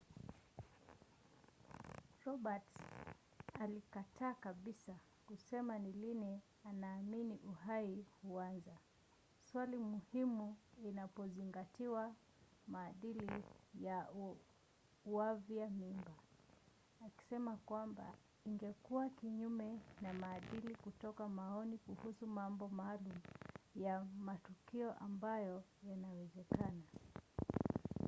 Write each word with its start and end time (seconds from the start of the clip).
roberts 2.25 2.77
alikataa 3.59 4.33
kabisa 4.33 4.95
kusema 5.27 5.79
ni 5.79 5.91
lini 5.91 6.41
anaamini 6.63 7.39
uhai 7.49 8.05
huanza 8.23 8.71
swali 9.51 9.77
muhimu 9.77 10.57
inapozingatiwa 10.83 12.13
maadili 12.67 13.29
ya 13.81 14.07
uavyaji 15.05 15.83
mimba 15.83 16.11
akisema 17.05 17.57
kwamba 17.57 18.13
ingekuwa 18.45 19.09
kinyume 19.09 19.79
na 20.01 20.13
maadili 20.13 20.75
kutoa 20.75 21.29
maoni 21.29 21.77
kuhusu 21.77 22.27
mambo 22.27 22.69
maalum 22.69 23.17
ya 23.75 24.03
matukio 24.19 24.93
ambayo 24.93 25.63
yanawezekana 25.89 26.81